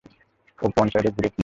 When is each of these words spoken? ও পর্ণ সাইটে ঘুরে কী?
ও 0.59 0.65
পর্ণ 0.73 0.87
সাইটে 0.93 1.09
ঘুরে 1.15 1.29
কী? 1.29 1.39